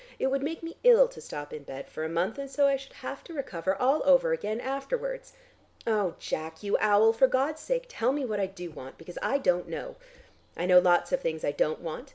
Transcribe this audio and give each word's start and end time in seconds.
It 0.17 0.31
would 0.31 0.41
make 0.41 0.63
me 0.63 0.77
ill 0.83 1.07
to 1.09 1.21
stop 1.21 1.53
in 1.53 1.61
bed 1.61 1.87
for 1.87 2.03
a 2.03 2.09
month, 2.09 2.39
and 2.39 2.49
so 2.49 2.65
I 2.65 2.75
should 2.75 2.93
have 3.05 3.23
to 3.25 3.35
recover 3.35 3.75
all 3.75 4.01
over 4.03 4.33
again 4.33 4.59
afterwards. 4.59 5.33
Oh 5.85 6.15
Jack, 6.17 6.63
you 6.63 6.75
owl, 6.79 7.13
for 7.13 7.27
God's 7.27 7.61
sake 7.61 7.85
tell 7.87 8.11
me 8.11 8.25
what 8.25 8.39
I 8.39 8.47
do 8.47 8.71
want, 8.71 8.97
because 8.97 9.19
I 9.21 9.37
don't 9.37 9.69
know. 9.69 9.97
I 10.57 10.65
know 10.65 10.79
lots 10.79 11.11
of 11.11 11.21
things 11.21 11.45
I 11.45 11.51
don't 11.51 11.81
want. 11.81 12.09